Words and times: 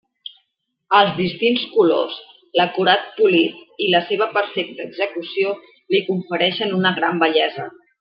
Els 0.99 1.11
distints 1.19 1.65
colors, 1.73 2.15
l'acurat 2.61 3.07
polit 3.21 3.85
i 3.89 3.93
la 3.97 4.03
seua 4.09 4.31
perfecta 4.41 4.91
execució 4.91 5.57
li 5.95 6.07
conferixen 6.13 6.79
una 6.83 6.99
gran 7.01 7.27
bellesa. 7.27 7.73